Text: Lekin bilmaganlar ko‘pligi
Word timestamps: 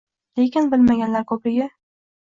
Lekin 0.39 0.71
bilmaganlar 0.73 1.29
ko‘pligi 1.35 1.73